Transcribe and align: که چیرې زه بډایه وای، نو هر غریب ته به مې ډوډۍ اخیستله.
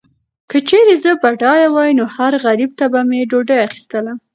که 0.49 0.57
چیرې 0.67 0.95
زه 1.03 1.11
بډایه 1.21 1.67
وای، 1.71 1.91
نو 1.99 2.05
هر 2.15 2.33
غریب 2.45 2.71
ته 2.79 2.85
به 2.91 2.99
مې 3.09 3.21
ډوډۍ 3.29 3.59
اخیستله. 3.67 4.13